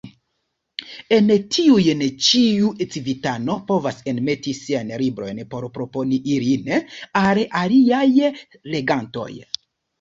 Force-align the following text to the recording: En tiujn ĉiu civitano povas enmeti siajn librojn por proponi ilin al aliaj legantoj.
En 1.17 1.27
tiujn 1.55 2.01
ĉiu 2.27 2.71
civitano 2.95 3.59
povas 3.69 4.01
enmeti 4.13 4.55
siajn 4.61 4.91
librojn 5.05 5.45
por 5.53 5.71
proponi 5.79 6.21
ilin 6.39 6.75
al 7.25 7.45
aliaj 7.65 8.05
legantoj. 8.77 9.33